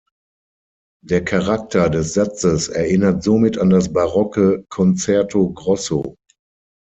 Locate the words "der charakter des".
1.05-2.15